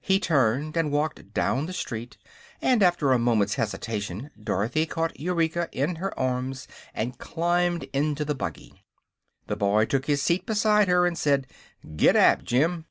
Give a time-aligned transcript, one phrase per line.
[0.00, 2.16] He turned and walked down the street,
[2.62, 8.36] and after a moment's hesitation Dorothy caught Eureka in her arms and climbed into the
[8.36, 8.84] buggy.
[9.48, 11.48] The boy took his seat beside her and said:
[11.96, 12.86] "Gid dap, Jim."